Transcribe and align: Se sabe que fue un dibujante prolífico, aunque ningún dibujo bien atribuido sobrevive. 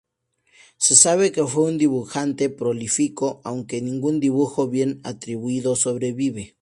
Se 0.77 0.95
sabe 0.95 1.31
que 1.31 1.45
fue 1.45 1.65
un 1.65 1.77
dibujante 1.77 2.49
prolífico, 2.49 3.39
aunque 3.43 3.83
ningún 3.83 4.19
dibujo 4.19 4.67
bien 4.67 4.99
atribuido 5.03 5.75
sobrevive. 5.75 6.55